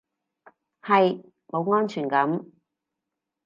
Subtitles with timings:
[0.81, 2.43] 係，冇安全感